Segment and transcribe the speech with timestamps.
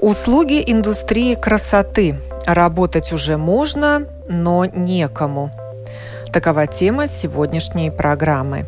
[0.00, 2.14] Услуги индустрии красоты.
[2.46, 5.50] Работать уже можно, но некому.
[6.32, 8.64] Такова тема сегодняшней программы.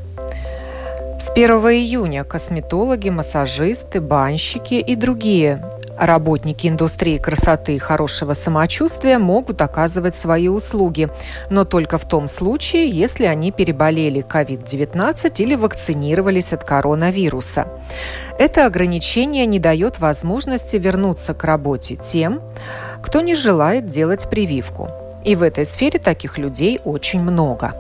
[1.21, 5.63] С 1 июня косметологи, массажисты, банщики и другие
[6.01, 11.11] Работники индустрии красоты и хорошего самочувствия могут оказывать свои услуги,
[11.51, 17.69] но только в том случае, если они переболели COVID-19 или вакцинировались от коронавируса.
[18.39, 22.41] Это ограничение не дает возможности вернуться к работе тем,
[23.03, 24.89] кто не желает делать прививку.
[25.23, 27.75] И в этой сфере таких людей очень много.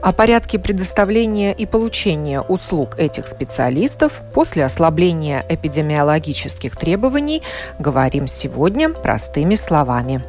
[0.00, 7.42] О порядке предоставления и получения услуг этих специалистов после ослабления эпидемиологических требований
[7.78, 10.22] говорим сегодня простыми словами.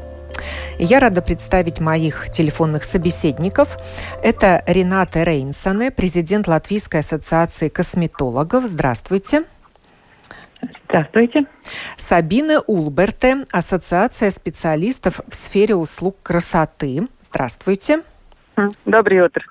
[0.78, 3.78] Я рада представить моих телефонных собеседников.
[4.24, 8.66] Это Рената Рейнсоне, президент Латвийской ассоциации косметологов.
[8.66, 9.44] Здравствуйте.
[10.88, 11.46] Здравствуйте.
[11.98, 17.08] Сабина Улберте, Ассоциация специалистов в сфере услуг красоты.
[17.22, 18.02] Здравствуйте.
[18.86, 19.44] Доброе утро.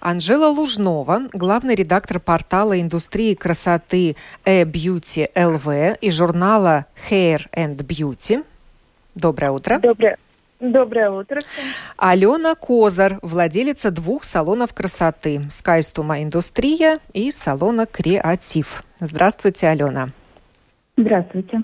[0.00, 8.44] Анжела Лужнова, главный редактор портала индустрии красоты e-Beauty LV и журнала Hair and Beauty.
[9.14, 9.78] Доброе утро.
[9.78, 10.16] Доброе,
[10.60, 11.40] Доброе утро.
[11.96, 18.84] Алена Козар, владелица двух салонов красоты «Скайстума Индустрия» и салона «Креатив».
[18.98, 20.10] Здравствуйте, Алена.
[20.98, 21.62] Здравствуйте.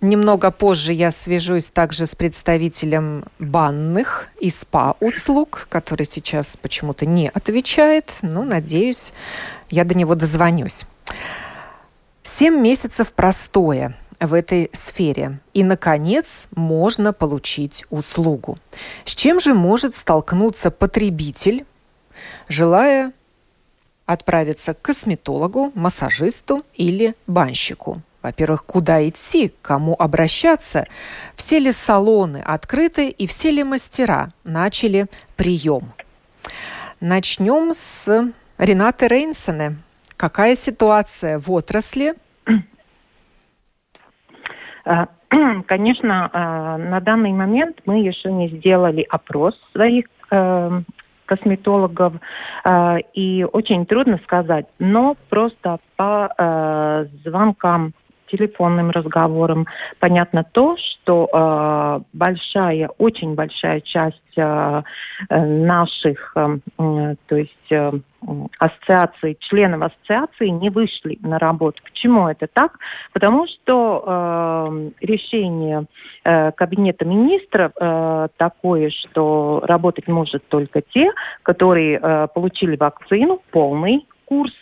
[0.00, 8.12] Немного позже я свяжусь также с представителем банных и СПА-услуг, который сейчас почему-то не отвечает,
[8.22, 9.12] но, надеюсь,
[9.70, 10.84] я до него дозвонюсь.
[12.22, 15.40] Семь месяцев простое в этой сфере.
[15.52, 18.56] И, наконец, можно получить услугу.
[19.04, 21.64] С чем же может столкнуться потребитель,
[22.48, 23.12] желая
[24.06, 28.00] отправиться к косметологу, массажисту или банщику?
[28.22, 30.86] Во-первых, куда идти, к кому обращаться,
[31.36, 35.06] все ли салоны открыты и все ли мастера начали
[35.36, 35.92] прием.
[37.00, 39.76] Начнем с Ренаты Рейнсоне.
[40.16, 42.14] Какая ситуация в отрасли?
[44.84, 45.06] А,
[45.66, 50.82] конечно, а, на данный момент мы еще не сделали опрос своих э,
[51.26, 52.14] косметологов,
[52.64, 57.92] э, и очень трудно сказать, но просто по э, звонкам
[58.30, 59.66] телефонным разговорам
[59.98, 64.82] понятно то, что э, большая, очень большая часть э,
[65.30, 66.58] э наших, э,
[67.26, 67.92] то есть э,
[68.58, 71.82] ассоциаций, членов ассоциации не вышли на работу.
[71.84, 72.78] Почему это так?
[73.12, 75.84] Потому что э, решение
[76.24, 81.10] э, Кабинета министров э, такое, что работать может только те,
[81.42, 84.52] которые э, получили вакцину, полный курс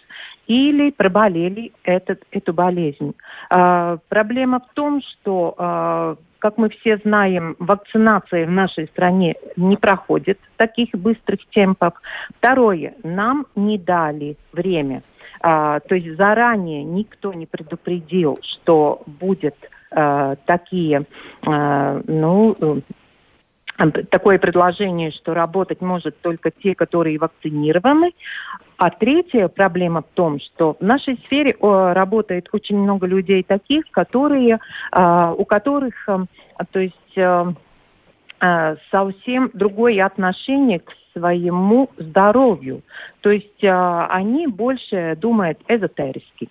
[0.46, 3.14] или проболели этот, эту болезнь.
[3.50, 9.76] А, проблема в том, что, а, как мы все знаем, вакцинация в нашей стране не
[9.76, 12.00] проходит в таких быстрых темпах.
[12.38, 15.02] Второе, нам не дали время.
[15.40, 19.56] А, то есть заранее никто не предупредил, что будет
[19.90, 21.04] а, такие,
[21.46, 22.82] а, ну,
[24.10, 28.12] такое предложение, что работать может только те, которые вакцинированы.
[28.78, 34.58] А третья проблема в том, что в нашей сфере работает очень много людей таких, которые,
[34.92, 36.26] а, у которых, а,
[36.70, 42.82] то есть а, совсем другое отношение к своему здоровью.
[43.22, 46.50] То есть они больше думают эзотерически.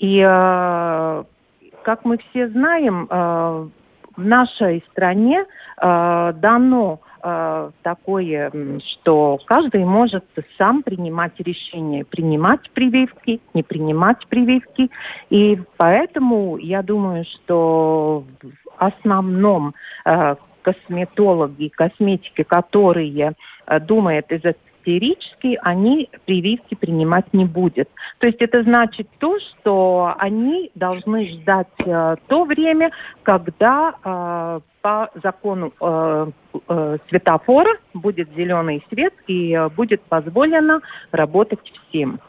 [0.00, 3.70] И как мы все знаем,
[4.16, 10.24] в нашей стране э, дано э, такое, что каждый может
[10.58, 14.90] сам принимать решение, принимать прививки, не принимать прививки.
[15.30, 19.74] И поэтому я думаю, что в основном
[20.04, 23.34] э, косметологи, косметики, которые
[23.66, 24.42] э, думают из
[24.82, 27.88] истерически, они прививки принимать не будут.
[28.18, 32.90] То есть это значит то, что они должны ждать э, то время,
[33.22, 36.26] когда э, по закону э,
[36.68, 40.80] э, светофора будет зеленый свет и э, будет позволено
[41.12, 42.20] работать всем.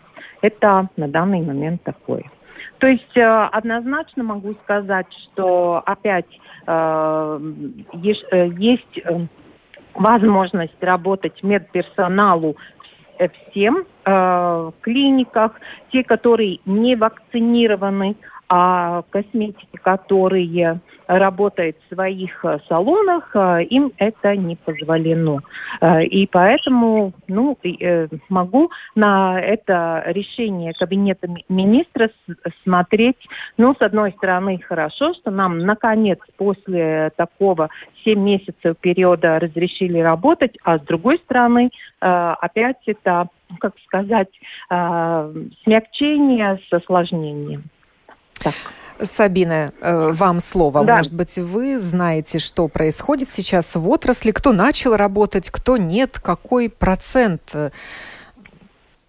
[0.41, 2.23] Это на данный момент такое.
[2.79, 6.27] То есть однозначно могу сказать, что опять
[7.93, 8.95] есть
[9.93, 12.57] возможность работать медперсоналу
[13.49, 15.53] всем э, в клиниках,
[15.91, 18.15] те, которые не вакцинированы,
[18.49, 25.39] а косметики, которые работают в своих э, салонах, э, им это не позволено.
[25.81, 27.57] Э, и поэтому ну,
[28.29, 32.09] могу на это решение Кабинета министра
[32.63, 33.17] смотреть,
[33.57, 37.69] ну, с одной стороны, хорошо, что нам, наконец, после такого
[38.03, 43.27] 7 месяцев периода разрешили работать, а с другой стороны, опять это,
[43.59, 44.29] как сказать,
[45.63, 47.63] смягчение с осложнением.
[48.43, 48.53] Так.
[49.03, 50.83] Сабина, э, вам слово.
[50.85, 50.97] Да.
[50.97, 56.69] Может быть, вы знаете, что происходит сейчас в отрасли, кто начал работать, кто нет, какой
[56.69, 57.69] процент э,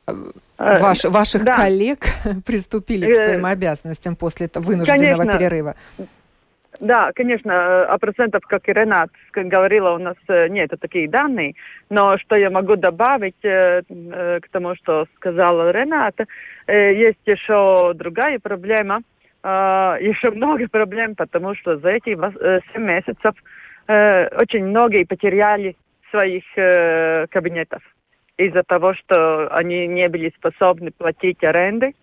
[0.07, 0.13] э,
[0.59, 1.57] ваш, ваших да.
[1.57, 2.07] коллег
[2.47, 5.39] приступили к своим обязанностям после вынужденного Конечно.
[5.39, 5.75] перерыва?
[6.81, 11.55] Да, конечно, а процентов, как и Ренат говорила, у нас нет таких данных,
[11.89, 16.27] но что я могу добавить к тому, что сказала Рената,
[16.67, 19.03] есть еще другая проблема–
[19.45, 23.35] еще много проблем, потому что за эти 7 э, месяцев
[23.87, 25.77] э, очень многие потеряли
[26.11, 27.83] своих э, кабинетов
[28.39, 31.95] из-за того, что они не были способны платить аренды.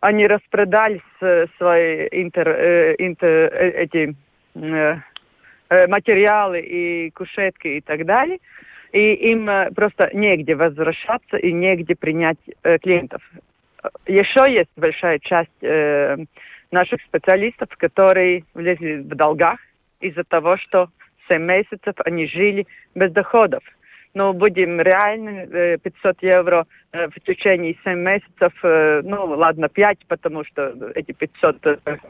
[0.00, 1.00] Они распродали
[1.56, 2.48] свои интер,
[2.98, 4.14] интер, эти
[5.88, 8.38] материалы и кушетки и так далее.
[8.92, 12.38] И им просто негде возвращаться и негде принять
[12.82, 13.22] клиентов.
[14.06, 15.64] Еще есть большая часть
[16.70, 19.58] наших специалистов, которые влезли в долгах
[20.00, 20.88] из-за того, что
[21.28, 23.62] 7 месяцев они жили без доходов.
[24.14, 30.06] Но будем реально 500 э, евро э, в течение 7 месяцев, э, ну ладно, 5,
[30.06, 31.62] потому что эти 500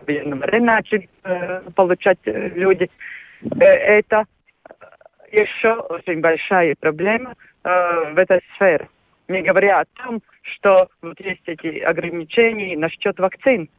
[0.07, 1.09] в январе начали
[1.75, 2.91] получать люди.
[3.59, 4.25] Это
[5.33, 8.89] еще очень большая проблема в этой сфере.
[9.29, 13.71] Не говоря о том, что вот есть эти ограничения насчет вакцин.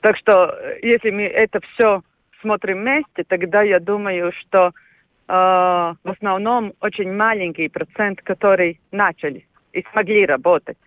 [0.00, 2.02] Так что, э, если мы это все
[2.40, 4.72] смотрим вместе, тогда я думаю, что э,
[5.28, 10.78] в основном очень маленький процент, которые начали и смогли работать,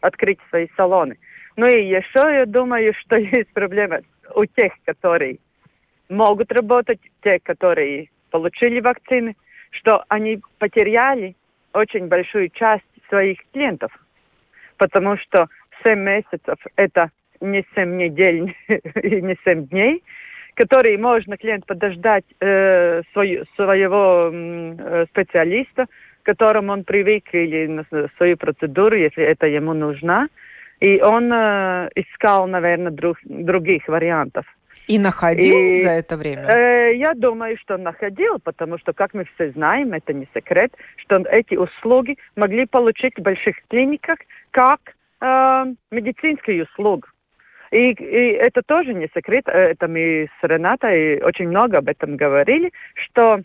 [0.00, 1.18] открыть свои салоны.
[1.56, 4.00] Ну и еще я думаю, что есть проблема
[4.34, 5.38] у тех, которые
[6.08, 9.36] могут работать, те, которые получили вакцины,
[9.70, 11.36] что они потеряли
[11.72, 13.92] очень большую часть своих клиентов,
[14.76, 15.48] потому что
[15.84, 17.10] 7 месяцев это
[17.40, 20.02] не 7 недель и не 7 дней,
[20.54, 25.86] которые можно клиент подождать э, свою, своего э, специалиста,
[26.22, 27.84] к которому он привык, или на
[28.16, 30.28] свою процедуру, если это ему нужно.
[30.80, 34.46] И он э, искал, наверное, друг, других вариантов.
[34.86, 36.42] И находил и, за это время?
[36.42, 41.16] Э, я думаю, что находил, потому что, как мы все знаем, это не секрет, что
[41.16, 44.18] эти услуги могли получить в больших клиниках
[44.50, 44.80] как
[45.20, 47.06] э, медицинскую услугу.
[47.70, 52.16] И, и это тоже не секрет, э, это мы с Ренатой очень много об этом
[52.16, 53.40] говорили, что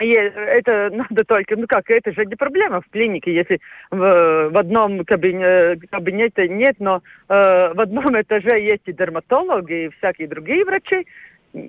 [0.00, 4.56] и это надо только, ну как, это же не проблема в клинике, если в, в
[4.56, 10.64] одном кабине, кабинете нет, но э, в одном этаже есть и дерматологи, и всякие другие
[10.64, 11.06] врачи.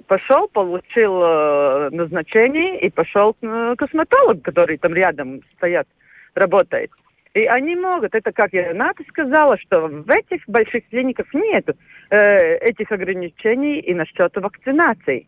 [0.08, 5.88] Пошел, получил э, назначение и пошел э, косметологу, который там рядом стоят,
[6.36, 6.92] работает.
[7.34, 11.70] И они могут, это как я Рената сказала, что в этих больших клиниках нет
[12.10, 15.28] э, этих ограничений и насчет вакцинации.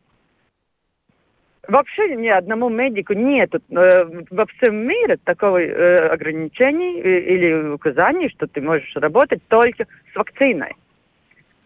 [1.67, 3.59] Вообще ни одному медику нет э,
[4.31, 10.15] во всем мире такого э, ограничений э, или указаний, что ты можешь работать только с
[10.15, 10.75] вакциной.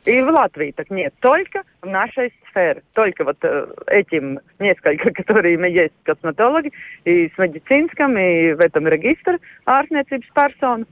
[0.05, 5.57] И в Латвии так нет, только в нашей сфере, только вот э, этим несколько, которые
[5.57, 6.71] мы есть косметологи,
[7.05, 10.85] и с медицинском, и в этом регистре ārstniecības персон.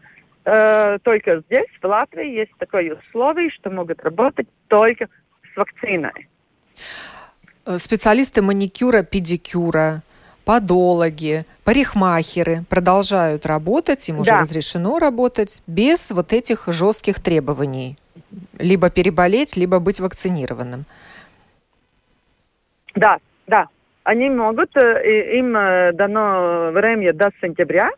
[0.45, 5.07] Э, только здесь, в Латвии, есть такое условие, что могут работать только
[5.53, 6.27] с вакциной.
[7.65, 10.01] Э, специалисты маникюра, педикюра,
[10.45, 14.21] подологи, парикмахеры продолжают работать, им да.
[14.21, 17.97] уже разрешено работать без вот этих жестких требований
[18.59, 20.85] либо переболеть, либо быть вакцинированным.
[22.95, 23.67] Да, да.
[24.03, 27.89] Они могут, э, им э, дано время до сентября.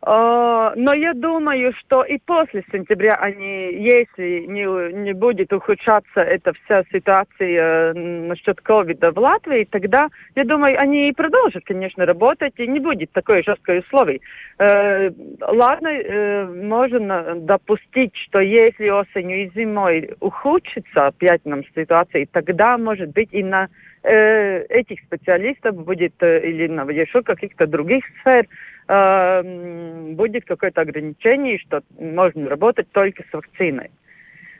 [0.00, 0.38] Uh,
[0.76, 6.84] но я думаю, что и после сентября они, если не, не будет ухудшаться эта вся
[6.92, 12.66] ситуация э, насчет ковида в Латвии, тогда, я думаю, они и продолжат, конечно, работать, и
[12.66, 14.20] не будет такой жесткой условий.
[14.58, 22.78] Э, ладно, э, можно допустить, что если осенью и зимой ухудшится опять нам ситуация, тогда,
[22.78, 23.68] может быть, и на
[24.00, 28.46] этих специалистов будет, или на еще каких-то других сфер,
[28.88, 33.90] э, будет какое-то ограничение, что можно работать только с вакциной.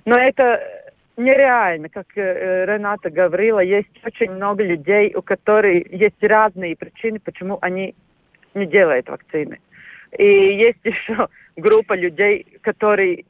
[0.04, 0.60] Но это
[1.16, 7.58] нереально, как э, Рената говорила, есть очень много людей, у которых есть разные причины, почему
[7.60, 7.94] они
[8.54, 9.58] не делают вакцины.
[10.16, 13.24] И есть еще группа людей, которые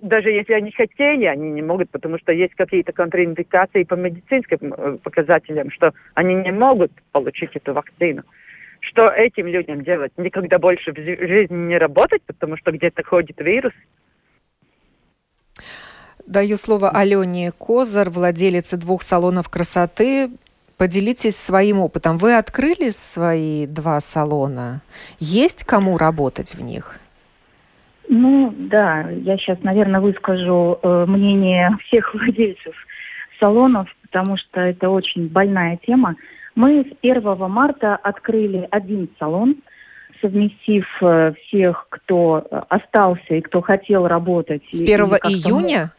[0.00, 4.98] даже если они хотели, они не могут, потому что есть какие-то контраиндикации по медицинским э,
[5.02, 8.22] показателям, что они не могут получить эту вакцину.
[8.80, 10.12] Что этим людям делать?
[10.16, 13.72] Никогда больше в жизни не работать, потому что где-то ходит вирус.
[16.26, 20.30] Даю слово Алене Козар, владелице двух салонов красоты.
[20.76, 22.18] Поделитесь своим опытом.
[22.18, 24.82] Вы открыли свои два салона?
[25.18, 27.00] Есть кому работать в них?
[28.08, 32.74] Ну, да, я сейчас, наверное, выскажу э, мнение всех владельцев
[33.40, 36.14] салонов, потому что это очень больная тема.
[36.58, 39.58] Мы с 1 марта открыли один салон,
[40.20, 44.64] совместив э, всех, кто остался и кто хотел работать.
[44.70, 45.92] С 1 июня?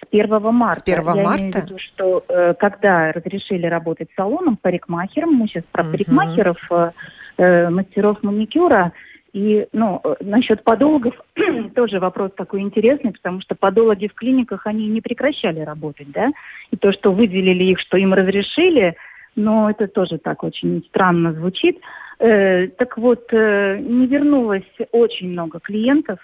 [0.00, 0.78] С 1 марта.
[0.78, 1.40] С 1 Я марта?
[1.40, 5.90] имею в виду, что э, когда разрешили работать салоном, парикмахером, мы сейчас про угу.
[5.90, 6.90] парикмахеров, э,
[7.38, 8.92] э, мастеров маникюра,
[9.32, 11.14] и, ну, э, насчет подологов
[11.74, 16.30] тоже вопрос такой интересный, потому что подологи в клиниках, они не прекращали работать, да,
[16.70, 18.94] и то, что выделили их, что им разрешили,
[19.36, 21.78] но это тоже так очень странно звучит.
[22.18, 24.62] Э, так вот, э, не вернулось
[24.92, 26.18] очень много клиентов,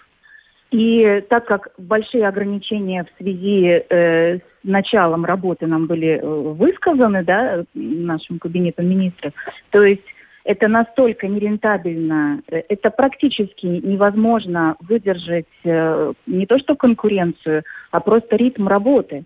[0.70, 7.24] и так как большие ограничения в связи э, с началом работы нам были э, высказаны,
[7.24, 9.32] да, нашим кабинетом министров,
[9.70, 10.04] то есть
[10.48, 18.36] это настолько нерентабельно, э, это практически невозможно выдержать э, не то что конкуренцию, а просто
[18.36, 19.24] ритм работы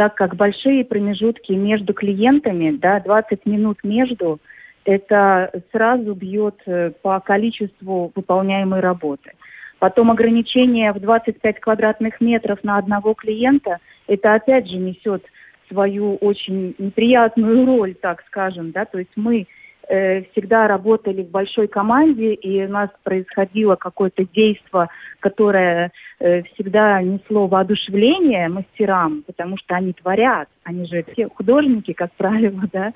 [0.00, 4.40] так как большие промежутки между клиентами, да, 20 минут между,
[4.86, 9.32] это сразу бьет э, по количеству выполняемой работы.
[9.78, 13.76] Потом ограничение в 25 квадратных метров на одного клиента,
[14.06, 15.22] это опять же несет
[15.68, 19.48] свою очень неприятную роль, так скажем, да, то есть мы
[19.86, 27.48] всегда работали в большой команде, и у нас происходило какое-то действие, которое э, всегда несло
[27.48, 32.92] воодушевление мастерам, потому что они творят, они же все художники, как правило, да.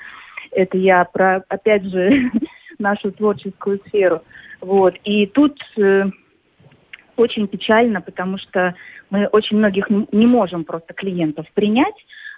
[0.52, 2.30] Это я про, опять же,
[2.78, 4.22] нашу творческую сферу.
[4.60, 4.94] Вот.
[5.04, 6.04] И тут э,
[7.16, 8.74] очень печально, потому что
[9.10, 11.94] мы очень многих не можем просто клиентов принять,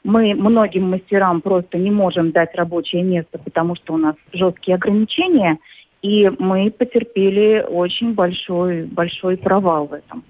[0.07, 5.59] мы многим мастерам просто не можем дать рабочее место, потому что у нас жесткие ограничения,
[6.01, 10.23] и мы потерпели очень большой, большой провал в этом.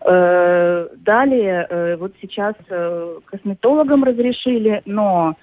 [0.00, 5.34] Э, далее, э, вот сейчас э, косметологам разрешили, но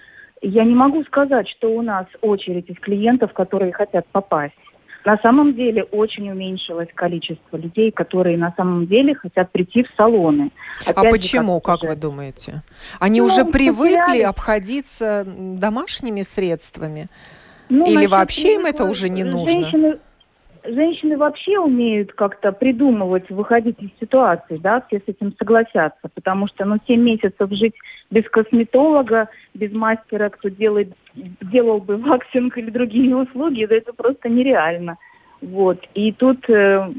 [0.42, 4.64] я не могу сказать, что у нас очередь из клиентов, которые хотят попасть.
[5.05, 10.51] На самом деле очень уменьшилось количество людей, которые на самом деле хотят прийти в салоны.
[10.88, 12.63] А Опять а почему, как, как вы думаете?
[13.00, 14.21] Они ну, уже привыкли потеряли.
[14.24, 17.07] обходиться домашними средствами?
[17.69, 19.62] Ну, Или вообще им это уже не нужно?
[19.62, 20.00] Женщины,
[20.67, 26.65] женщины вообще умеют как-то придумывать, выходить из ситуации, да, все с этим согласятся, потому что,
[26.65, 27.75] ну, 7 месяцев жить
[28.12, 34.29] без косметолога, без мастера, кто делает, делал бы ваксинг или другие услуги, да это просто
[34.29, 34.98] нереально.
[35.41, 35.79] Вот.
[35.93, 36.91] И тут э,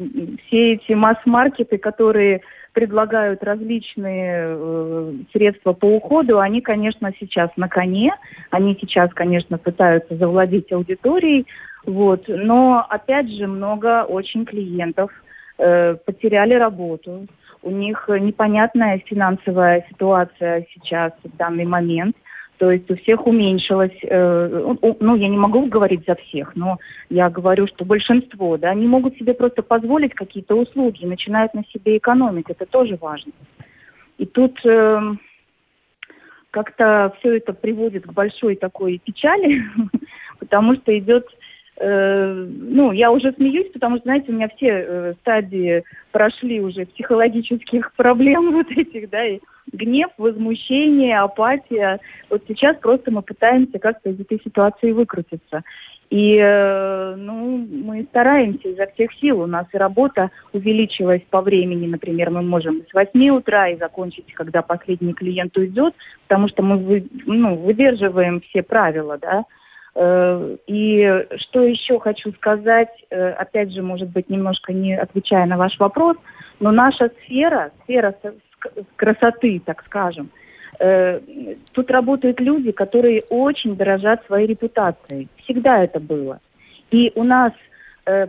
[0.46, 2.42] все эти масс-маркеты, которые
[2.76, 8.12] предлагают различные э, средства по уходу, они, конечно, сейчас на коне,
[8.50, 11.46] они сейчас, конечно, пытаются завладеть аудиторией,
[11.86, 12.24] вот.
[12.28, 15.10] Но, опять же, много очень клиентов
[15.56, 17.26] э, потеряли работу.
[17.62, 22.14] У них непонятная финансовая ситуация сейчас, в данный момент.
[22.58, 26.78] То есть у всех уменьшилось, э, ну, я не могу говорить за всех, но
[27.10, 31.98] я говорю, что большинство, да, не могут себе просто позволить какие-то услуги, начинают на себе
[31.98, 33.32] экономить, это тоже важно.
[34.16, 35.00] И тут э,
[36.50, 39.62] как-то все это приводит к большой такой печали,
[40.38, 41.26] потому что идет
[41.78, 47.92] ну, я уже смеюсь, потому что, знаете, у меня все э, стадии прошли уже психологических
[47.96, 49.40] проблем вот этих, да, и
[49.72, 52.00] гнев, возмущение, апатия.
[52.30, 55.62] Вот сейчас просто мы пытаемся как-то из этой ситуации выкрутиться.
[56.08, 59.40] И э, ну, мы стараемся изо всех сил.
[59.40, 61.86] У нас и работа увеличилась по времени.
[61.86, 65.94] Например, мы можем с 8 утра и закончить, когда последний клиент уйдет,
[66.28, 69.44] потому что мы ну, выдерживаем все правила, да.
[69.98, 75.56] Э, и что еще хочу сказать, э, опять же, может быть, немножко не отвечая на
[75.56, 76.18] ваш вопрос,
[76.60, 78.14] но наша сфера, сфера
[78.96, 80.28] красоты, так скажем,
[80.78, 81.20] э,
[81.72, 85.28] тут работают люди, которые очень дорожат своей репутацией.
[85.44, 86.40] Всегда это было.
[86.90, 87.52] И у нас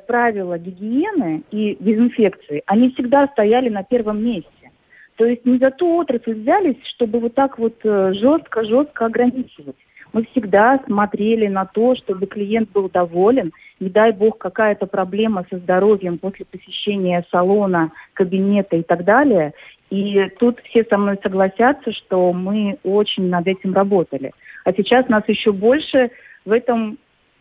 [0.08, 4.72] правила гигиены и дезинфекции, они всегда стояли на первом месте.
[5.18, 9.76] То есть не за ту отрасль взялись, чтобы вот так вот жестко-жестко ограничивать
[10.14, 13.52] мы всегда смотрели на то, чтобы клиент был доволен.
[13.80, 19.54] Не дай бог какая-то проблема со здоровьем после посещения салона, кабинета и так далее.
[19.90, 24.32] И тут все со мной согласятся, что мы очень над этим работали.
[24.66, 26.12] А сейчас нас еще больше
[26.46, 26.98] в этом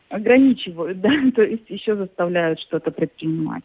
[0.08, 3.64] ограничивают, да, то есть еще заставляют что-то предпринимать.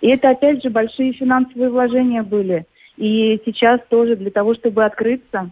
[0.00, 2.66] И это, опять же, большие финансовые вложения были.
[2.96, 5.50] И сейчас тоже для того, чтобы открыться,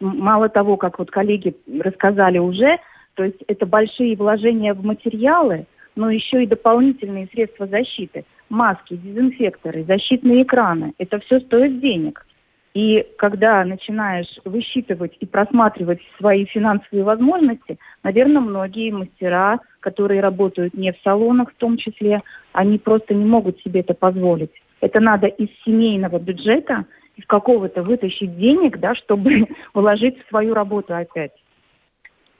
[0.00, 2.78] мало того, как вот коллеги рассказали уже,
[3.14, 8.24] то есть это большие вложения в материалы, но еще и дополнительные средства защиты.
[8.48, 10.94] Маски, дезинфекторы, защитные экраны.
[10.98, 12.26] Это все стоит денег.
[12.72, 20.92] И когда начинаешь высчитывать и просматривать свои финансовые возможности, наверное, многие мастера, которые работают не
[20.92, 24.52] в салонах в том числе, они просто не могут себе это позволить.
[24.80, 26.86] Это надо из семейного бюджета–
[27.20, 31.32] из какого-то вытащить денег, да, чтобы вложить в свою работу опять.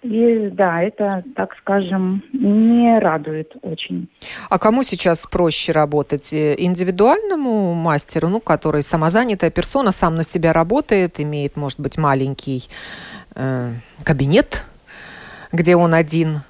[0.02, 4.08] И да, это, так скажем, не радует очень.
[4.48, 6.32] А кому сейчас проще работать?
[6.32, 12.62] Э, индивидуальному мастеру, ну, который самозанятая персона, сам на себя работает, имеет, может быть, маленький
[13.34, 13.72] э,
[14.02, 14.64] кабинет,
[15.52, 16.40] где он один,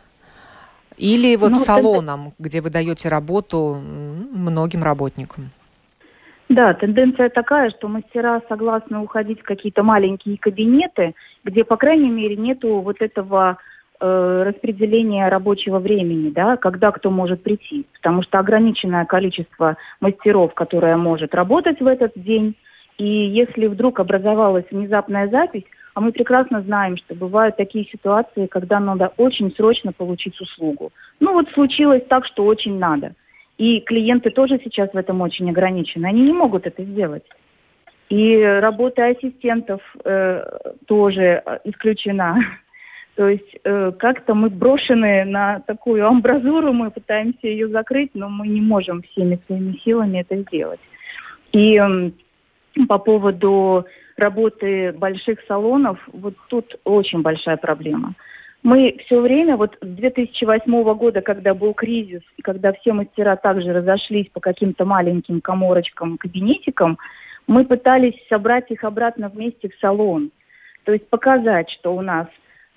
[0.96, 2.34] или вот ну, салоном, это...
[2.38, 5.50] где вы даете работу многим работникам?
[6.50, 11.14] Да, тенденция такая, что мастера согласны уходить в какие-то маленькие кабинеты,
[11.44, 13.58] где, по крайней мере, нету вот этого
[14.00, 17.86] э, распределения рабочего времени, да, когда кто может прийти.
[17.94, 22.56] Потому что ограниченное количество мастеров, которое может работать в этот день,
[22.98, 28.80] и если вдруг образовалась внезапная запись, а мы прекрасно знаем, что бывают такие ситуации, когда
[28.80, 30.90] надо очень срочно получить услугу.
[31.20, 33.14] Ну вот случилось так, что очень надо.
[33.60, 36.06] И клиенты тоже сейчас в этом очень ограничены.
[36.06, 37.24] Они не могут это сделать.
[38.08, 40.42] И работа ассистентов э,
[40.86, 42.38] тоже исключена.
[43.16, 48.48] То есть э, как-то мы брошены на такую амбразуру, мы пытаемся ее закрыть, но мы
[48.48, 50.80] не можем всеми своими силами это сделать.
[51.52, 52.12] И э,
[52.88, 53.84] по поводу
[54.16, 58.14] работы больших салонов, вот тут очень большая проблема.
[58.62, 63.72] Мы все время, вот с 2008 года, когда был кризис, и когда все мастера также
[63.72, 66.98] разошлись по каким-то маленьким коморочкам, кабинетикам,
[67.46, 70.30] мы пытались собрать их обратно вместе в салон.
[70.84, 72.26] То есть показать, что у нас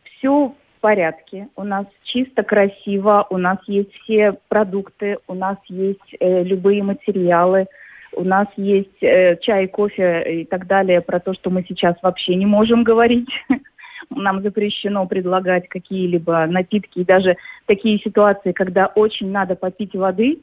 [0.03, 6.15] все в порядке, у нас чисто красиво, у нас есть все продукты, у нас есть
[6.19, 7.67] э, любые материалы,
[8.13, 12.35] у нас есть э, чай, кофе и так далее, про то, что мы сейчас вообще
[12.35, 13.29] не можем говорить.
[14.09, 20.39] нам запрещено предлагать какие-либо напитки, и даже такие ситуации, когда очень надо попить воды,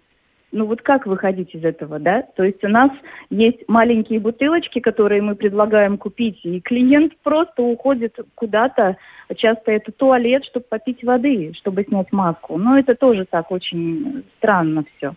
[0.53, 2.23] ну вот как выходить из этого, да?
[2.37, 2.91] То есть у нас
[3.31, 8.97] есть маленькие бутылочки, которые мы предлагаем купить, и клиент просто уходит куда-то,
[9.37, 12.59] часто это туалет, чтобы попить воды, чтобы снять маску.
[12.59, 15.15] Но это тоже так очень странно все.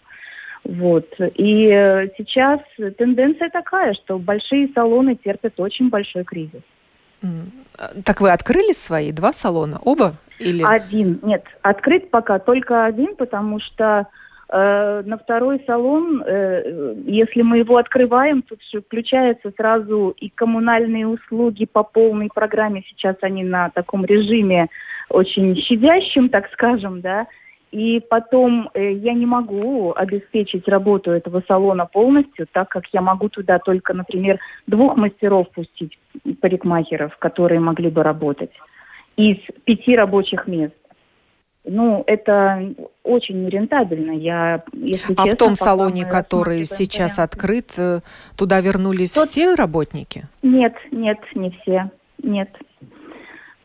[0.64, 1.08] Вот.
[1.36, 2.62] И э, сейчас
[2.98, 6.62] тенденция такая, что большие салоны терпят очень большой кризис.
[8.06, 9.80] Так вы открыли свои два салона?
[9.84, 10.14] Оба?
[10.40, 10.64] Или...
[10.64, 11.20] Один.
[11.24, 14.08] Нет, открыт пока только один, потому что
[14.50, 21.08] э, на второй салон, э, если мы его открываем, тут же включаются сразу и коммунальные
[21.08, 22.84] услуги по полной программе.
[22.90, 24.68] Сейчас они на таком режиме
[25.10, 27.28] очень щадящем, так скажем, да,
[27.74, 33.30] и потом э, я не могу обеспечить работу этого салона полностью, так как я могу
[33.30, 35.98] туда только, например, двух мастеров пустить,
[36.40, 38.52] парикмахеров, которые могли бы работать,
[39.18, 40.76] из пяти рабочих мест.
[41.66, 44.12] Ну, это очень нерентабельно.
[44.12, 48.02] Я, если а честно, в том салоне, который сейчас открыт, э,
[48.38, 49.30] туда вернулись Тот...
[49.30, 50.26] все работники?
[50.44, 51.90] Нет, нет, не все.
[52.22, 52.50] Нет.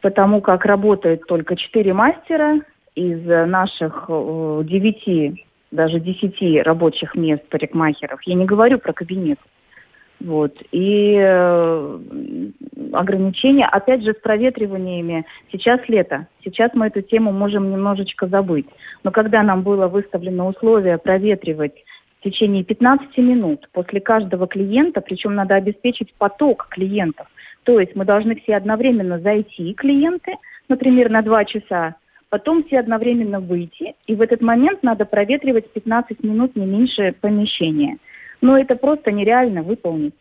[0.01, 2.61] Потому как работают только четыре мастера,
[2.99, 9.39] из наших э, девяти, даже десяти рабочих мест парикмахеров, я не говорю про кабинет,
[10.21, 10.53] Вот.
[10.73, 11.99] И э,
[12.93, 15.25] ограничения, опять же, с проветриваниями.
[15.53, 16.27] Сейчас лето.
[16.45, 18.67] Сейчас мы эту тему можем немножечко забыть.
[19.05, 21.75] Но когда нам было выставлено условие проветривать
[22.19, 27.29] в течение 15 минут после каждого клиента, причем надо обеспечить поток клиентов.
[27.63, 30.35] То есть мы должны все одновременно зайти, клиенты,
[30.69, 31.95] например, на 2 часа,
[32.31, 37.99] потом все одновременно выйти, и в этот момент надо проветривать 15 минут не меньше помещения.
[38.41, 40.15] Но это просто нереально выполнить.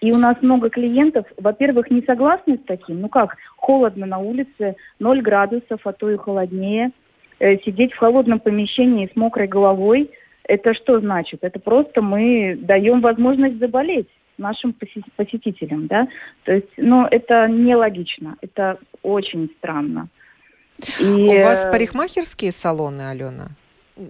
[0.00, 3.00] И у нас много клиентов, во-первых, не согласны с таким.
[3.00, 6.92] Ну как, холодно на улице, 0 градусов, а то и холоднее.
[7.40, 10.10] Э, сидеть в холодном помещении с мокрой головой,
[10.44, 11.40] это что значит?
[11.42, 14.08] Это просто мы даем возможность заболеть
[14.38, 14.74] нашим
[15.16, 16.08] посетителям, да?
[16.44, 20.08] То есть, ну, это нелогично, это очень странно.
[21.00, 21.04] И...
[21.04, 23.48] У вас э, парикмахерские салоны, Алена?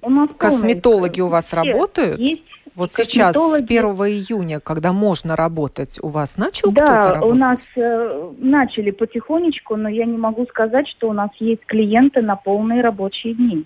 [0.02, 2.18] У нас Косметологи у вас работают?
[2.18, 2.42] Есть
[2.78, 7.36] вот сейчас, с 1 июня, когда можно работать, у вас начал да, кто-то работать?
[7.36, 12.22] у нас э, начали потихонечку, но я не могу сказать, что у нас есть клиенты
[12.22, 13.64] на полные рабочие дни.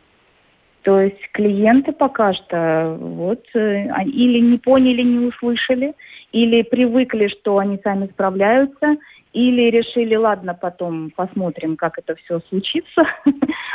[0.80, 5.92] То есть клиенты пока что вот э, или не поняли, не услышали,
[6.32, 8.96] или привыкли, что они сами справляются,
[9.32, 13.02] или решили, ладно, потом посмотрим, как это все случится.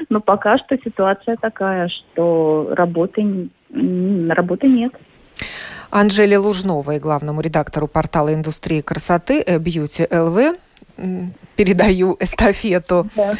[0.10, 4.93] Но пока что ситуация такая, что работы, работы нет.
[5.89, 10.58] Анжеле Лужновой, главному редактору портала индустрии красоты Beauty LV,
[11.56, 13.08] передаю эстафету.
[13.15, 13.34] Да.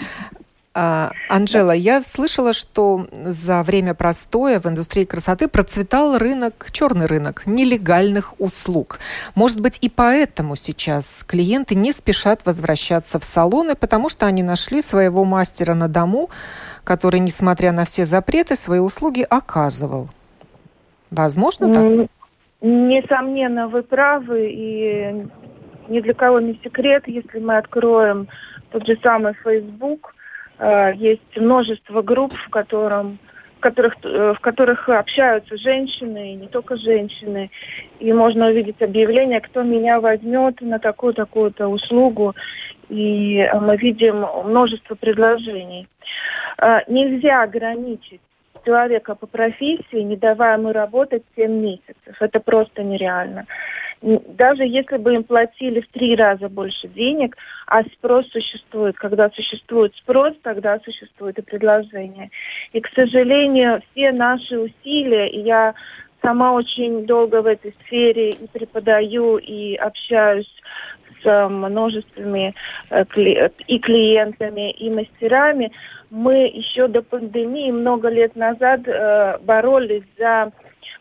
[0.80, 7.48] А, Анжела, я слышала, что за время простоя в индустрии красоты процветал рынок, черный рынок
[7.48, 9.00] нелегальных услуг.
[9.34, 14.84] Может быть, и поэтому сейчас клиенты не спешат возвращаться в салоны, потому что они нашли
[14.84, 16.30] своего мастера на дому,
[16.84, 20.10] который, несмотря на все запреты, свои услуги оказывал.
[21.10, 22.08] Возможно так?
[22.62, 25.26] Несомненно, вы правы, и
[25.88, 28.28] ни для кого не секрет, если мы откроем
[28.70, 30.14] тот же самый Facebook,
[30.96, 33.20] есть множество групп, в, котором,
[33.58, 37.52] в, которых, э, в которых общаются женщины, и не только женщины,
[38.00, 42.36] и можно увидеть объявление, кто меня возьмет на такую-такую-то услугу,
[42.90, 45.88] и мы видим множество предложений.
[46.60, 48.22] Э, нельзя ограничить
[48.66, 52.20] человека по профессии, не давая ему работать 7 месяцев.
[52.20, 53.46] Это просто нереально.
[54.02, 58.96] Даже если бы им платили в три раза больше денег, а спрос существует.
[58.98, 62.30] Когда существует спрос, тогда существует и предложение.
[62.74, 65.74] И, к сожалению, все наши усилия, и я
[66.22, 70.52] сама очень долго в этой сфере и преподаю, и общаюсь
[71.24, 72.54] с множествами
[72.90, 73.04] э,
[73.68, 75.72] и клиентами, и мастерами,
[76.10, 80.52] мы еще до пандемии много лет назад э, боролись за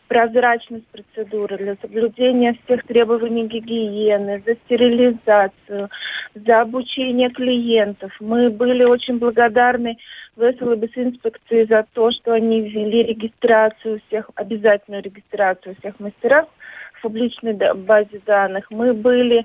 [0.08, 5.88] прозрачность процедуры, для соблюдения всех требований гигиены, за стерилизацию,
[6.34, 8.12] за обучение клиентов.
[8.20, 9.96] Мы были очень благодарны
[10.36, 16.46] ВСЛБС инспекции за то, что они ввели регистрацию всех, обязательную регистрацию всех мастеров
[16.94, 18.66] в публичной базе данных.
[18.70, 19.44] Мы были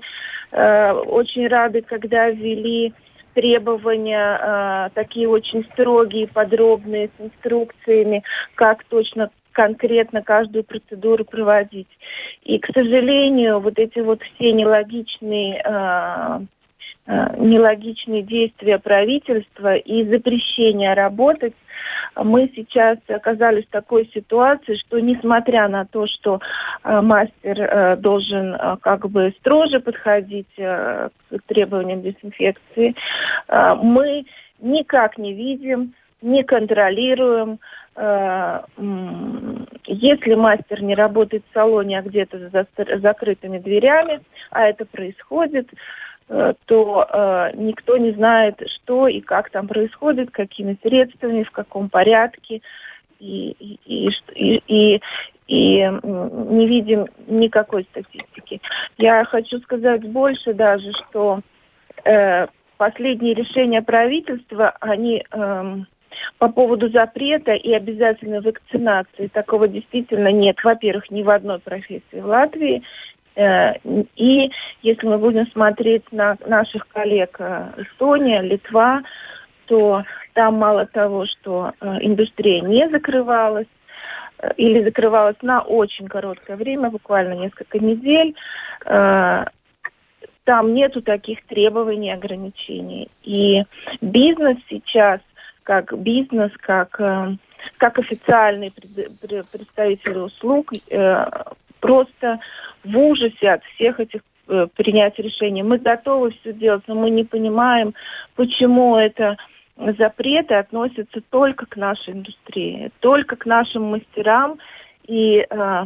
[0.50, 2.92] э, очень рады, когда ввели
[3.34, 8.22] требования э, такие очень строгие, подробные, с инструкциями,
[8.54, 11.88] как точно конкретно каждую процедуру проводить.
[12.44, 16.40] И, к сожалению, вот эти вот все нелогичные э,
[17.04, 21.54] Э, нелогичные действия правительства и запрещение работать,
[22.14, 26.38] мы сейчас оказались в такой ситуации, что несмотря на то, что
[26.84, 31.10] э, мастер э, должен э, как бы строже подходить к
[31.46, 32.94] требованиям дезинфекции,
[33.48, 34.24] мы
[34.60, 37.58] никак не видим, не контролируем,
[39.86, 42.66] если мастер не работает в салоне, а где-то за
[43.00, 45.68] закрытыми дверями, а это происходит,
[46.28, 51.90] Э, то э, никто не знает, что и как там происходит, какими средствами, в каком
[51.90, 52.62] порядке,
[53.20, 53.78] и, и,
[54.34, 55.00] и, и,
[55.46, 58.62] и не видим никакой статистики.
[58.96, 61.40] Я хочу сказать больше даже, что
[62.04, 62.46] э,
[62.78, 65.76] последние решения правительства, они э,
[66.38, 70.56] по поводу запрета и обязательной вакцинации такого действительно нет.
[70.62, 72.82] Во-первых, ни в одной профессии в Латвии,
[73.34, 73.74] Э,
[74.16, 74.50] и
[74.82, 79.02] если мы будем смотреть на наших коллег э, Эстония, Литва,
[79.66, 83.68] то там мало того, что э, индустрия не закрывалась,
[84.56, 88.34] или закрывалась на очень короткое время, буквально несколько недель,
[90.44, 93.06] там нету таких требований, ограничений.
[93.22, 93.62] И
[94.00, 95.20] бизнес сейчас,
[95.62, 97.00] как бизнес, как,
[97.78, 100.72] как официальный представитель услуг,
[101.80, 102.40] просто
[102.84, 105.62] в ужасе от всех этих э, принять решений.
[105.62, 107.94] Мы готовы все делать, но мы не понимаем,
[108.34, 109.36] почему это
[109.98, 114.58] запреты относятся только к нашей индустрии, только к нашим мастерам
[115.06, 115.84] и э,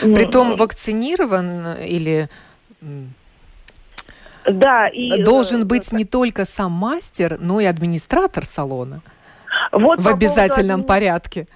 [0.00, 2.28] Притом вакцинирован или
[4.46, 9.02] да, и, должен быть не только сам мастер, но и администратор салона
[9.72, 10.86] вот в обязательном адми...
[10.86, 11.46] порядке.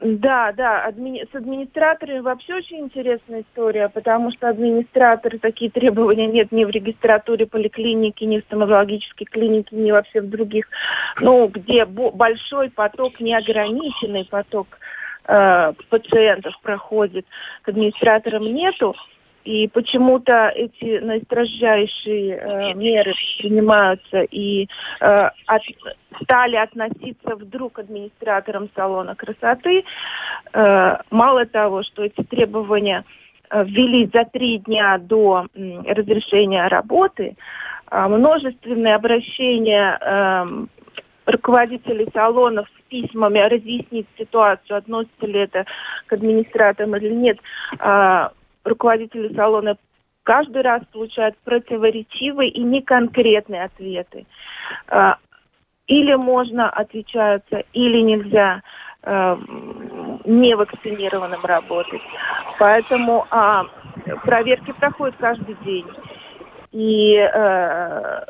[0.00, 1.24] Да, да, адми...
[1.32, 7.46] с администраторами вообще очень интересная история, потому что администраторы такие требования нет ни в регистратуре
[7.46, 10.66] поликлиники, ни в стоматологической клинике, ни вообще в других,
[11.20, 14.66] ну, где большой поток, неограниченный поток
[15.26, 17.24] э, пациентов проходит,
[17.62, 18.94] к администраторам нету.
[19.44, 24.66] И почему-то эти наистрожайшие э, меры принимаются и
[25.00, 25.62] э, от,
[26.22, 29.84] стали относиться вдруг администраторам салона красоты.
[30.54, 33.04] Э, мало того, что эти требования
[33.50, 37.36] э, ввели за три дня до э, разрешения работы,
[37.90, 40.66] э, множественные обращения э,
[41.26, 45.66] руководителей салонов с письмами разъяснить ситуацию, относится ли это
[46.06, 47.38] к администраторам или нет,
[47.78, 48.28] э,
[48.64, 49.76] руководители салона
[50.22, 54.26] каждый раз получают противоречивые и неконкретные ответы.
[54.88, 55.18] А,
[55.86, 58.62] или можно отвечаться, или нельзя
[59.02, 59.36] э,
[60.24, 62.00] невакцинированным работать.
[62.58, 63.64] Поэтому а,
[64.24, 65.86] проверки проходят каждый день.
[66.72, 68.24] И э,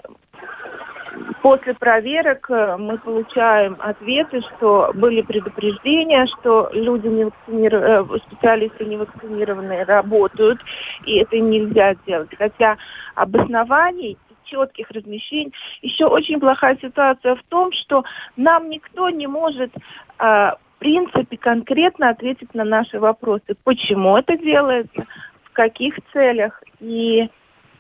[1.42, 8.84] После проверок э, мы получаем ответы, что были предупреждения, что люди не вакцинированные, э, специалисты
[8.84, 10.60] не вакцинированные работают,
[11.04, 12.30] и это нельзя делать.
[12.36, 12.76] Хотя
[13.14, 15.52] обоснований четких размещений.
[15.82, 18.04] Еще очень плохая ситуация в том, что
[18.36, 19.80] нам никто не может э,
[20.18, 23.56] в принципе конкретно ответить на наши вопросы.
[23.64, 25.06] Почему это делается,
[25.44, 27.28] в каких целях и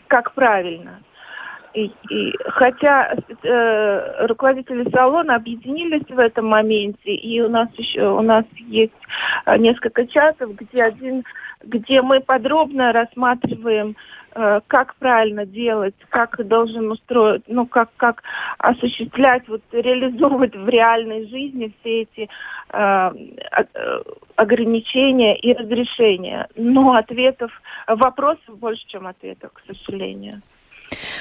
[0.08, 1.00] как правильно.
[1.74, 8.22] И, и, хотя э, руководители салона объединились в этом моменте, и у нас еще у
[8.22, 8.92] нас есть
[9.46, 11.24] э, несколько часов, где один,
[11.64, 13.96] где мы подробно рассматриваем,
[14.36, 18.22] э, как правильно делать, как должен устроить, ну как как
[18.58, 22.28] осуществлять, вот реализовывать в реальной жизни все эти
[22.72, 24.02] э, э,
[24.36, 26.46] ограничения и разрешения.
[26.54, 27.50] Но ответов,
[27.88, 30.34] вопросов больше, чем ответов, к сожалению.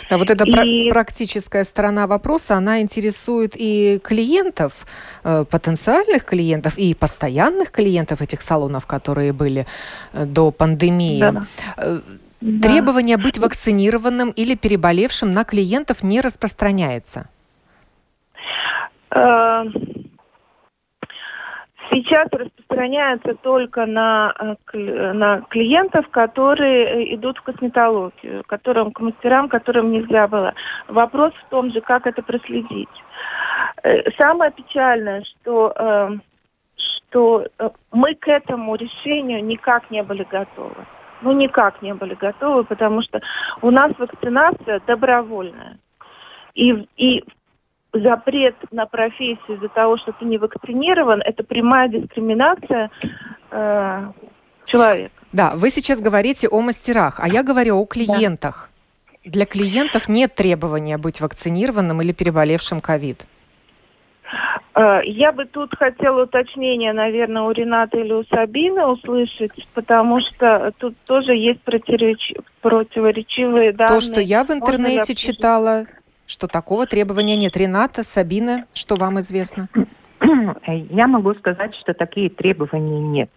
[0.09, 0.89] Да, вот эта и...
[0.89, 4.85] практическая сторона вопроса, она интересует и клиентов,
[5.23, 9.65] э, потенциальных клиентов, и постоянных клиентов этих салонов, которые были
[10.13, 11.19] э, до пандемии.
[11.19, 11.45] Да.
[11.77, 11.99] Э,
[12.61, 13.23] требование да.
[13.23, 17.27] быть вакцинированным или переболевшим на клиентов не распространяется.
[21.93, 24.33] Сейчас распространяется только на,
[24.73, 30.55] э, на клиентов, которые э, идут в косметологию, которым, к мастерам, которым нельзя было.
[30.87, 32.89] Вопрос в том же, как это проследить.
[33.83, 36.17] Э, самое печальное, что,
[36.75, 37.47] что
[37.91, 40.85] мы к этому решению никак не были готовы.
[41.21, 43.21] Ну, никак не были готовы, потому что
[43.61, 45.77] у нас вакцинация добровольная.
[46.55, 47.23] И, и
[47.93, 52.89] запрет на профессию из-за того, что ты не вакцинирован, это прямая дискриминация
[53.51, 54.11] э,
[54.65, 55.13] человека.
[55.31, 58.69] Да, вы сейчас говорите о мастерах, а я говорю о клиентах.
[59.23, 59.31] Да.
[59.31, 63.25] Для клиентов нет требования быть вакцинированным или переболевшим ковид.
[64.75, 70.71] Э, я бы тут хотела уточнение, наверное, у Рената или у Сабины услышать, потому что
[70.79, 73.99] тут тоже есть противоречивые данные.
[73.99, 75.85] То, что я в интернете читала,
[76.25, 77.57] что такого требования нет.
[77.57, 79.67] Рената, Сабина, что вам известно?
[80.67, 83.29] Я могу сказать, что такие требования нет.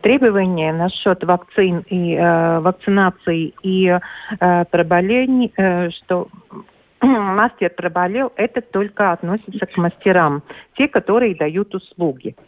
[0.00, 6.28] Требования насчет вакцин и э, вакцинации и э, проболений, э, что
[7.00, 10.42] мастер проболел, это только относится к мастерам,
[10.76, 12.36] те, которые дают услуги.
[12.38, 12.40] Э,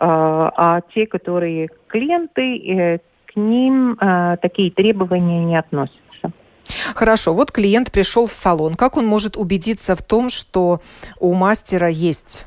[0.00, 5.98] а те, которые клиенты, э, к ним э, такие требования не относятся.
[6.94, 8.74] Хорошо, вот клиент пришел в салон.
[8.74, 10.80] Как он может убедиться в том, что
[11.18, 12.46] у мастера есть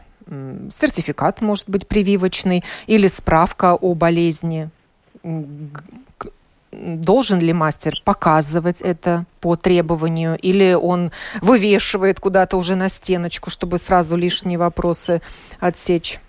[0.72, 4.70] сертификат, может быть, прививочный, или справка о болезни?
[6.72, 13.78] Должен ли мастер показывать это по требованию, или он вывешивает куда-то уже на стеночку, чтобы
[13.78, 15.22] сразу лишние вопросы
[15.60, 16.20] отсечь?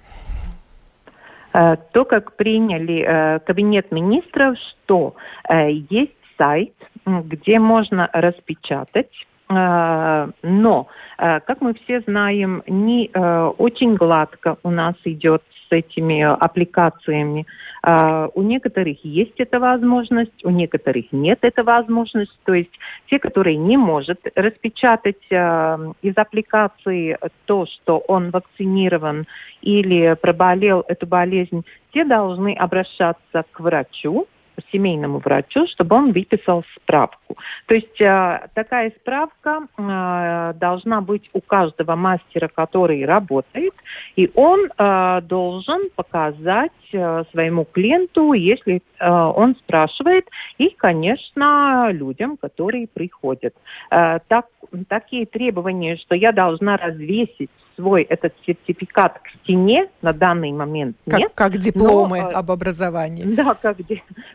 [1.55, 5.15] Э, то, как приняли э, кабинет министров, что
[5.49, 6.75] э, есть сайт,
[7.07, 9.11] где можно распечатать
[9.49, 10.87] э, но,
[11.19, 17.47] э, как мы все знаем, не э, очень гладко у нас идет этими аппликациями.
[17.83, 22.37] А, у некоторых есть эта возможность, у некоторых нет этой возможности.
[22.45, 22.71] То есть
[23.07, 29.27] те, которые не может распечатать а, из аппликации то, что он вакцинирован
[29.63, 34.27] или проболел эту болезнь, те должны обращаться к врачу,
[34.71, 37.37] семейному врачу, чтобы он выписал справку.
[37.67, 43.75] То есть э, такая справка э, должна быть у каждого мастера, который работает,
[44.17, 52.37] и он э, должен показать э, своему клиенту, если э, он спрашивает, и, конечно, людям,
[52.37, 53.55] которые приходят.
[53.91, 54.47] Э, так,
[54.89, 61.21] такие требования, что я должна развесить свой этот сертификат к стене на данный момент как,
[61.21, 61.33] нет.
[61.35, 63.25] Как дипломы но, э, об образовании.
[63.35, 63.77] Да, как,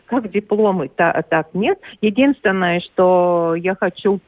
[0.06, 1.78] как дипломы, та, так нет.
[2.00, 4.20] Единственное, что я хочу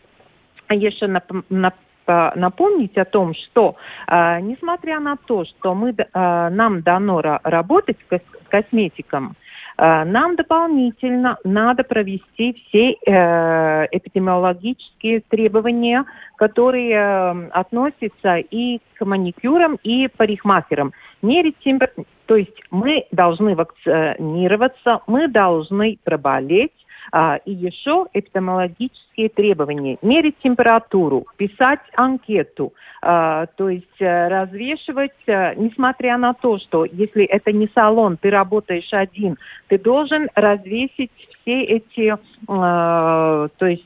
[0.68, 1.74] еще нап, нап,
[2.06, 8.48] напомнить о том, что э, несмотря на то, что мы, э, нам дано работать с
[8.48, 9.36] косметиком,
[9.80, 16.04] нам дополнительно надо провести все э, эпидемиологические требования,
[16.36, 20.92] которые э, относятся и к маникюрам, и парикмахерам.
[21.22, 26.79] Мерить температуру, то есть мы должны вакцинироваться, мы должны проболеть,
[27.12, 29.98] а, и еще эпидемиологические требования.
[30.02, 37.24] Мерить температуру, писать анкету, а, то есть э, развешивать, э, несмотря на то, что если
[37.24, 39.36] это не салон, ты работаешь один,
[39.68, 41.10] ты должен развесить
[41.42, 42.16] все эти,
[42.48, 43.84] а, то есть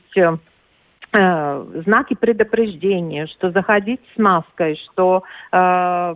[1.15, 6.15] знаки предупреждения, что заходить с маской, что э,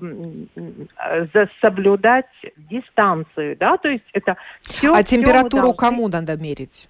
[1.61, 2.25] соблюдать
[2.57, 4.91] дистанцию, да, то есть это все.
[4.93, 5.77] А температуру должны...
[5.77, 6.89] кому надо мерить?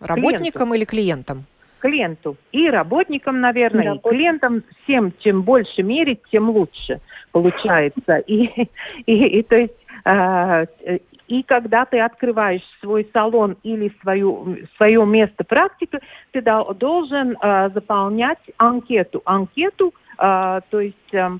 [0.00, 0.74] Работникам клиенту.
[0.74, 1.44] или клиентам?
[1.78, 2.36] Клиенту.
[2.52, 4.62] И работникам, наверное, и, и клиентам.
[4.82, 7.00] Всем, чем больше мерить, тем лучше
[7.32, 8.16] получается.
[8.26, 8.44] И,
[9.06, 10.66] и, и то есть э,
[11.28, 16.00] и когда ты открываешь свой салон или свою, свое место практики,
[16.32, 19.22] ты должен э, заполнять анкету.
[19.24, 21.38] Анкету, э, то есть э,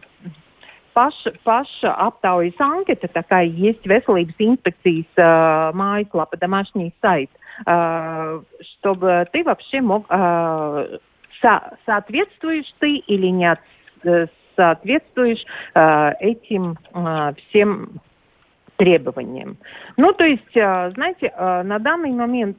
[0.97, 7.31] paša, paša aptaujas anketa, tā kā есть veselības инспекции uh, mājaslapa домашний сайт,
[7.67, 8.41] uh,
[8.73, 10.99] чтобы ты вообще мог uh,
[11.43, 13.53] со соответствуешь ты или не
[14.57, 15.45] соответствуешь
[15.75, 18.01] uh, этим uh, всем
[18.77, 19.57] требованиям.
[19.97, 22.59] Ну, то есть, знаете, на данный момент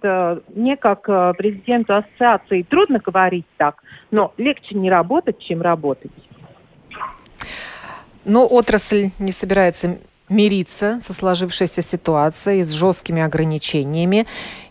[0.54, 1.04] мне как
[1.38, 6.12] президенту ассоциации трудно говорить так, но легче не работать, чем работать.
[8.26, 14.28] Но отрасль не собирается мириться со сложившейся ситуацией, с жесткими ограничениями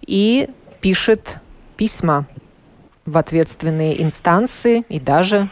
[0.06, 1.38] и пишет
[1.76, 2.26] письма
[3.06, 5.48] в ответственные инстанции и даже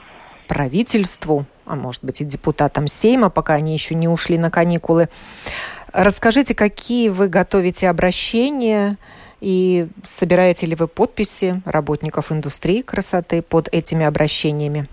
[0.48, 5.09] правительству, а может быть и депутатам Сейма, пока они еще не ушли на каникулы.
[5.94, 8.96] Расскажите, какие вы готовите обращения
[9.40, 14.88] и собираете ли вы подписи работников индустрии красоты под этими обращениями?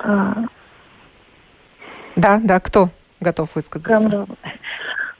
[0.00, 0.34] А,
[2.14, 4.26] да, да, кто готов высказаться?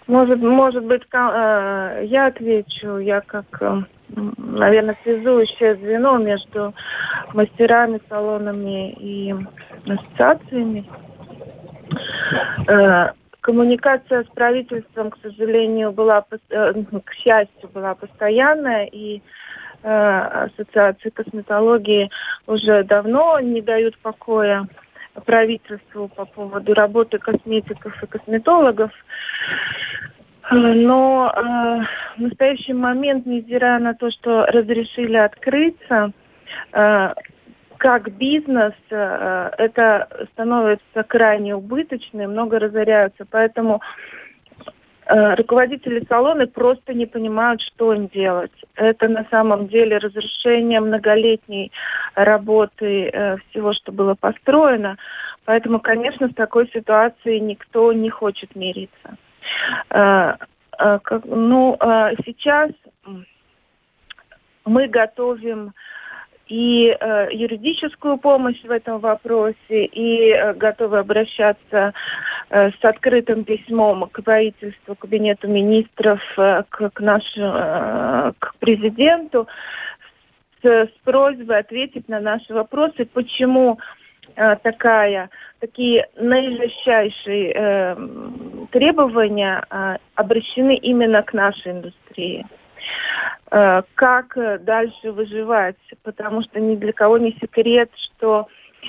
[0.06, 3.82] Может, может быть, э, я отвечу, я как, э,
[4.36, 6.74] наверное, связующее звено между
[7.32, 9.34] мастерами, салонами и
[9.86, 10.86] ассоциациями.
[13.48, 19.22] Э, коммуникация с правительством, к сожалению, была, к счастью, была постоянная, и
[19.80, 22.10] ассоциации косметологии
[22.48, 24.66] уже давно не дают покоя
[25.24, 28.90] правительству по поводу работы косметиков и косметологов.
[30.50, 31.40] Э, но э,
[32.16, 36.12] в настоящий момент, невзирая на то, что разрешили открыться,
[36.72, 37.14] э,
[37.78, 43.24] как бизнес э, это становится крайне убыточным, много разоряются.
[43.30, 43.80] Поэтому
[45.08, 48.52] Э, руководители салона просто не понимают, что им делать.
[48.74, 51.72] Это на самом деле разрушение многолетней
[52.14, 54.98] работы э, всего, что было построено.
[55.46, 59.16] Поэтому, конечно, с такой ситуацией никто не хочет мириться.
[59.90, 60.34] Э,
[61.24, 61.76] ну,
[62.24, 62.70] сейчас
[64.64, 65.72] мы готовим
[66.48, 71.92] и э, юридическую помощь в этом вопросе, и э, готовы обращаться
[72.50, 78.54] э, с открытым письмом к правительству, к кабинету министров, э, к, к нашему, э, к
[78.58, 79.46] президенту
[80.62, 83.78] с, с просьбой ответить на наши вопросы, почему
[84.34, 87.96] э, такая такие наижайшие э,
[88.70, 92.46] требования э, обращены именно к нашей индустрии.
[93.50, 98.46] Э, как э, дальше выживать, потому что ни для кого не секрет, что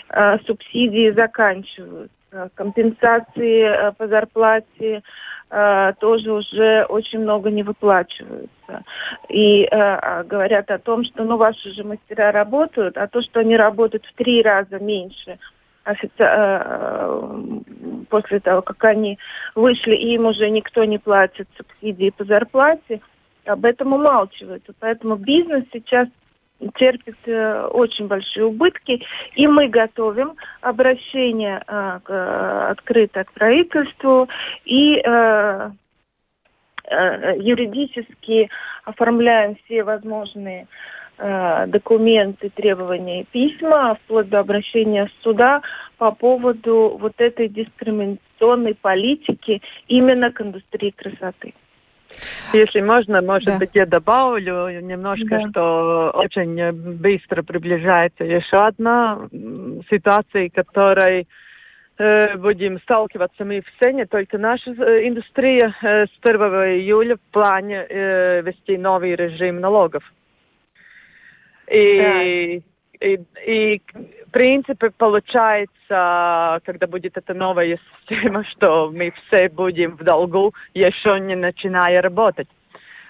[0.09, 2.49] э, субсидии заканчиваются.
[2.55, 5.01] компенсации по зарплате,
[5.99, 8.83] тоже уже очень много не выплачиваются.
[9.29, 13.57] И э, говорят о том, что ну ваши же мастера работают, а то, что они
[13.57, 15.39] работают в три раза меньше
[15.89, 16.13] офици...
[16.19, 17.39] э,
[18.09, 19.17] после того, как они
[19.55, 23.01] вышли, им уже никто не платит субсидии по зарплате,
[23.49, 24.63] об этом умалчивают.
[24.79, 26.07] Поэтому бизнес сейчас
[26.75, 29.01] терпит э, очень большие убытки,
[29.35, 34.27] и мы готовим обращение э, открыто к правительству
[34.65, 35.71] и э,
[36.83, 38.49] э, юридически
[38.83, 40.67] оформляем все возможные
[41.17, 45.61] э, документы, требования и письма, вплоть до обращения суда
[45.97, 51.53] по поводу вот этой дискриминационной политики именно к индустрии красоты.
[52.53, 53.57] Если можно, может да.
[53.59, 55.49] быть, я добавлю немножко, да.
[55.49, 59.27] что очень быстро приближается еще одна
[59.89, 61.27] ситуация, которой
[61.97, 66.41] э, будем сталкиваться мы все, не только наша э, индустрия, э, с 1
[66.79, 67.85] июля в плане
[68.43, 70.03] вести новый режим налогов.
[71.71, 72.61] И.
[73.01, 73.81] И, и
[74.31, 81.35] принципе получается, когда будет эта новая система, что мы все будем в долгу, еще не
[81.35, 82.47] начиная работать.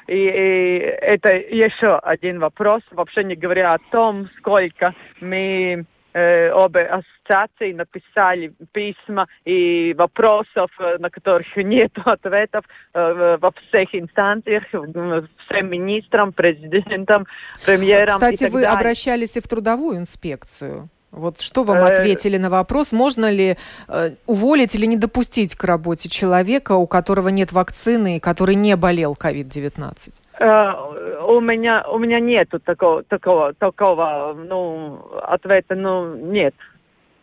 [0.08, 7.74] И, и это еще один вопрос, вообще не говоря о том, сколько мы обе ассоциации
[7.74, 17.28] написали письма и вопросов, на которых нет ответов во всех инстанциях, всем министрам, президентам,
[17.66, 18.16] премьерам.
[18.16, 18.70] Кстати, вы далее.
[18.70, 20.90] обращались и в трудовую инспекцию.
[21.12, 23.58] Вот что вам ответили на вопрос, можно ли
[23.88, 28.76] э, уволить или не допустить к работе человека, у которого нет вакцины и который не
[28.76, 30.14] болел COVID-19?
[30.40, 36.54] Э, у меня у меня нету такого такого такого ну ответа ну нет.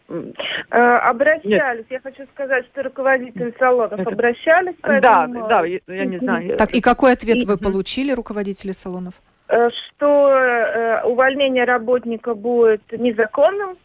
[0.09, 1.87] Э, обращались, Нет.
[1.91, 4.11] я хочу сказать, что руководители салонов Это...
[4.11, 4.77] обращались.
[4.81, 5.41] Поэтому...
[5.41, 6.57] Да, да, я, я не знаю.
[6.57, 7.47] Так и какой ответ и...
[7.47, 9.15] вы получили, руководители салонов?
[9.49, 13.77] Э, что э, увольнение работника будет незаконным.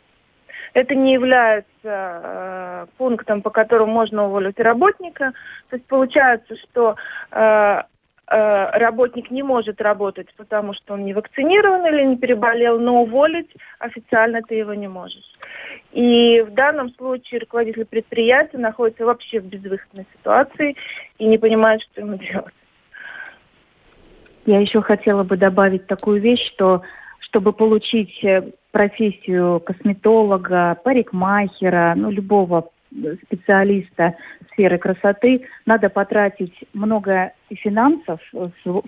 [0.73, 5.33] Это не является э, пунктом, по которому можно уволить работника.
[5.69, 6.95] То есть получается, что
[8.27, 14.41] работник не может работать, потому что он не вакцинирован или не переболел, но уволить официально
[14.41, 15.37] ты его не можешь.
[15.91, 20.77] И в данном случае руководитель предприятия находится вообще в безвыходной ситуации
[21.17, 22.53] и не понимает, что ему делать.
[24.45, 26.81] Я еще хотела бы добавить такую вещь, что
[27.19, 32.69] чтобы получить э, профессию косметолога, парикмахера, ну, любого
[33.25, 34.15] специалиста
[34.51, 38.19] сферы красоты, надо потратить много финансов,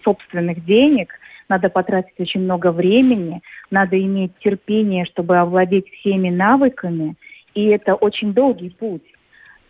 [0.03, 1.13] собственных денег,
[1.47, 3.41] надо потратить очень много времени,
[3.71, 7.15] надо иметь терпение, чтобы овладеть всеми навыками,
[7.53, 9.03] и это очень долгий путь.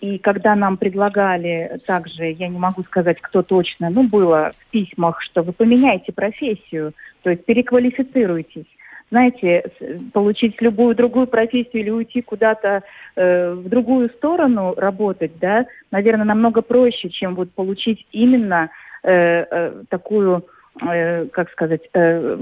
[0.04, 5.22] И когда нам предлагали также, я не могу сказать, кто точно, ну, было в письмах,
[5.22, 6.92] что вы поменяете профессию,
[7.22, 8.66] то есть переквалифицируйтесь.
[9.12, 9.64] Знаете,
[10.12, 12.84] получить любую другую профессию или уйти куда-то
[13.16, 18.72] э, в другую сторону работать, да, наверное, намного проще, чем вот получить именно
[19.04, 20.46] э, э, такую
[20.82, 22.38] э, как сказать, э,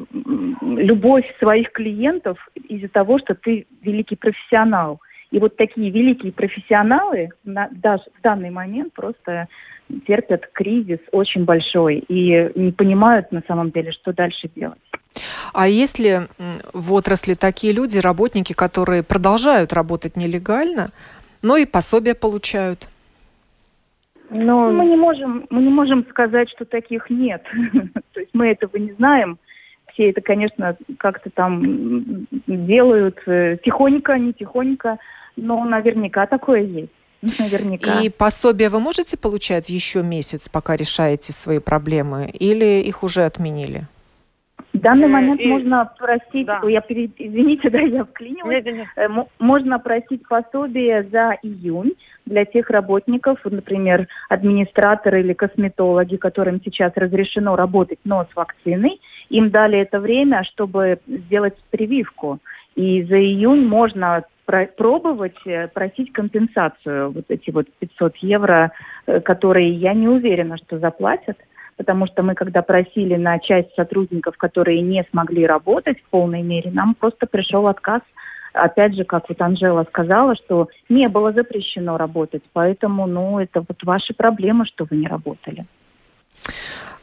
[0.62, 5.00] любовь своих клиентов из-за того, что ты великий профессионал.
[5.32, 9.48] И вот такие великие профессионалы на, даже в данный момент просто
[10.06, 14.80] терпят кризис очень большой и не понимают на самом деле, что дальше делать.
[15.54, 16.28] А если
[16.74, 20.92] в отрасли такие люди, работники, которые продолжают работать нелегально,
[21.42, 22.88] но и пособия получают?
[24.30, 24.72] Но...
[24.72, 27.44] Мы не можем, мы не можем сказать, что таких нет.
[28.14, 29.38] То есть мы этого не знаем.
[29.92, 34.98] Все это, конечно, как-то там делают э, тихонько, не тихонько.
[35.36, 36.92] Но наверняка такое есть.
[37.40, 38.02] Наверняка.
[38.02, 43.84] И пособие вы можете получать еще месяц, пока решаете свои проблемы, или их уже отменили?
[44.74, 45.48] В данный э, момент и...
[45.48, 46.62] можно просить, да.
[46.68, 47.12] я перед...
[47.18, 48.88] извините, да, я вклинилась, нет, нет.
[48.96, 49.08] Э,
[49.40, 51.94] можно просить пособие за июнь
[52.26, 59.50] для тех работников, например, администраторы или косметологи, которым сейчас разрешено работать, но с вакциной, им
[59.50, 62.40] дали это время, чтобы сделать прививку.
[62.76, 64.24] И за июнь можно
[64.76, 68.72] пробовать э, просить компенсацию, вот эти вот 500 евро,
[69.06, 71.38] э, которые я не уверена, что заплатят,
[71.78, 76.72] потому что мы, когда просили на часть сотрудников, которые не смогли работать в полной мере,
[76.72, 78.02] нам просто пришел отказ.
[78.54, 83.84] Опять же, как вот Анжела сказала, что не было запрещено работать, поэтому, ну, это вот
[83.84, 85.66] ваши проблемы, что вы не работали.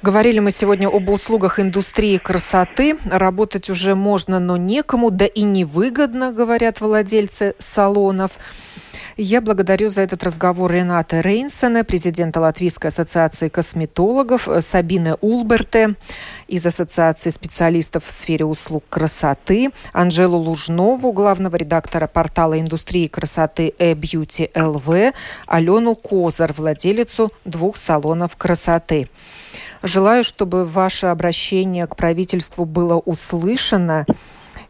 [0.00, 2.96] Говорили мы сегодня об услугах индустрии красоты.
[3.04, 8.30] Работать уже можно, но некому, да и невыгодно, говорят владельцы салонов.
[9.16, 15.96] Я благодарю за этот разговор Рената Рейнсона, президента Латвийской ассоциации косметологов, э, Сабины Улберте
[16.46, 24.52] из Ассоциации специалистов в сфере услуг красоты, Анжелу Лужнову, главного редактора портала индустрии красоты e-beauty
[24.52, 25.12] LV,
[25.48, 29.08] Алену Козар, владелицу двух салонов красоты.
[29.82, 34.06] Желаю, чтобы ваше обращение к правительству было услышано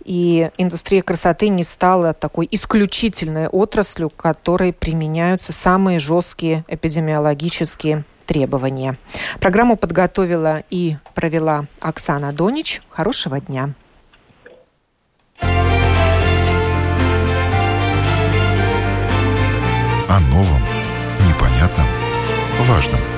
[0.08, 8.96] и индустрия красоты не стала такой исключительной отраслью, которой применяются самые жесткие эпидемиологические требования.
[9.38, 12.80] Программу подготовила и провела Оксана Донич.
[12.88, 13.74] Хорошего дня.
[20.08, 20.62] О новом,
[21.26, 21.86] непонятном,
[22.60, 23.17] важном.